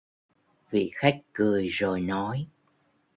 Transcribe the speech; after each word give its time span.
Vị 0.71 0.91
Khách 0.95 1.21
cười 1.33 1.67
rồi 1.67 2.01
nói 2.01 2.47